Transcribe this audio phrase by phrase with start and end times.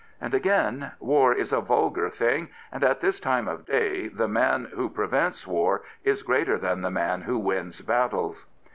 [0.19, 4.69] And again," War is a vulgar thing, and at this time of day the man
[4.73, 8.47] who prevents war is greater than the man who wins battles."